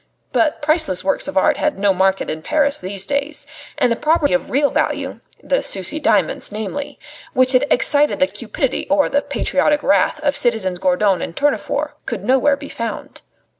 [0.31, 3.45] But priceless works of art had no market in Paris these days;
[3.77, 6.97] and the property of real value the Sucy diamonds namely
[7.33, 12.23] which had excited the cupidity or the patriotic wrath of citizens Gourdon and Tournefort could
[12.23, 13.21] nowhere be found.